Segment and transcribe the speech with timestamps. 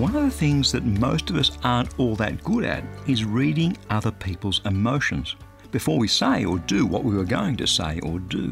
[0.00, 3.76] One of the things that most of us aren't all that good at is reading
[3.90, 5.36] other people's emotions
[5.72, 8.50] before we say or do what we were going to say or do.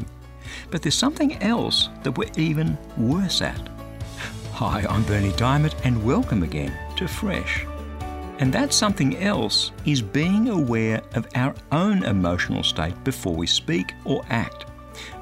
[0.69, 3.67] But there's something else that we're even worse at.
[4.51, 7.65] Hi, I'm Berni Dymet, and welcome again to Fresh.
[8.37, 13.93] And that something else is being aware of our own emotional state before we speak
[14.05, 14.65] or act.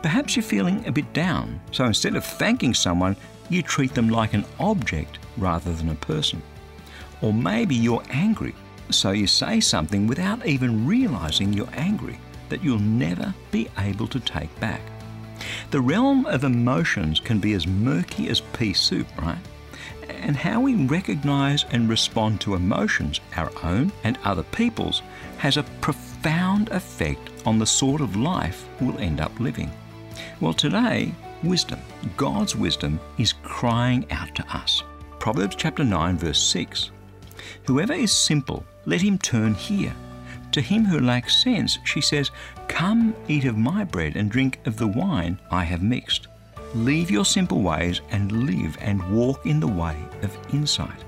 [0.01, 3.15] Perhaps you're feeling a bit down, so instead of thanking someone,
[3.49, 6.41] you treat them like an object rather than a person.
[7.21, 8.53] Or maybe you're angry,
[8.89, 14.19] so you say something without even realizing you're angry that you'll never be able to
[14.19, 14.81] take back.
[15.71, 19.37] The realm of emotions can be as murky as pea soup, right?
[20.09, 25.01] And how we recognize and respond to emotions, our own and other people's,
[25.37, 29.71] has a profound effect on the sort of life we'll end up living.
[30.39, 31.13] Well, today,
[31.43, 31.79] wisdom,
[32.15, 34.83] God's wisdom, is crying out to us.
[35.19, 36.91] Proverbs chapter 9, verse 6.
[37.65, 39.93] Whoever is simple, let him turn here.
[40.53, 42.31] To him who lacks sense, she says,
[42.67, 46.27] Come, eat of my bread and drink of the wine I have mixed.
[46.73, 51.03] Leave your simple ways and live and walk in the way of insight.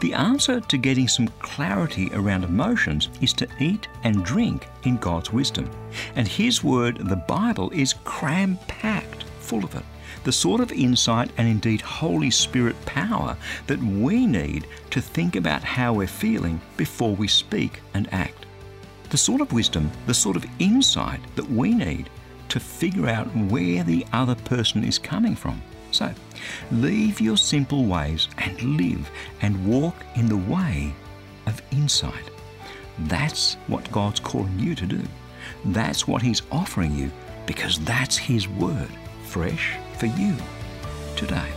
[0.00, 5.32] The answer to getting some clarity around emotions is to eat and drink in God's
[5.32, 5.70] wisdom.
[6.16, 9.84] And His Word, the Bible, is cram packed full of it.
[10.24, 15.62] The sort of insight and indeed Holy Spirit power that we need to think about
[15.62, 18.46] how we're feeling before we speak and act.
[19.10, 22.08] The sort of wisdom, the sort of insight that we need
[22.48, 25.60] to figure out where the other person is coming from.
[25.90, 26.12] So,
[26.70, 29.10] leave your simple ways and live
[29.42, 30.94] and walk in the way
[31.46, 32.30] of insight.
[33.00, 35.02] That's what God's calling you to do.
[35.66, 37.10] That's what He's offering you
[37.46, 38.90] because that's His Word,
[39.32, 40.36] fresh for you
[41.16, 41.48] today.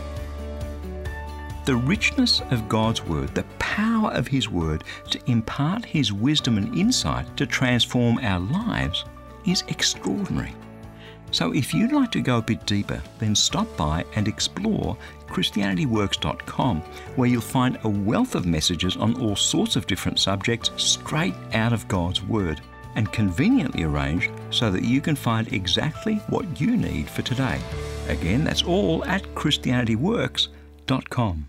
[1.66, 6.74] The richness of God's Word, the power of His Word to impart His wisdom and
[6.74, 9.04] insight to transform our lives
[9.44, 10.54] is extraordinary.
[11.32, 14.96] So if you'd like to go a bit deeper, then stop by and explore
[15.28, 16.80] ChristianityWorks.com,
[17.16, 21.74] where you'll find a wealth of messages on all sorts of different subjects straight out
[21.74, 22.62] of God's Word
[22.96, 27.60] and conveniently arranged so that you can find exactly what you need for today.
[28.08, 31.48] Again, that's all at ChristianityWorks.com.